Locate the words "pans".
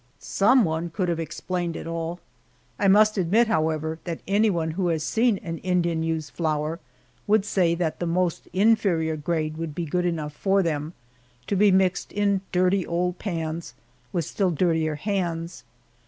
13.19-13.75